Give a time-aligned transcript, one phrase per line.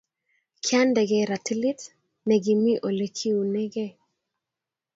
[0.63, 1.81] Kiandekei ratilit
[2.25, 3.93] ne kimi Ole kiunegei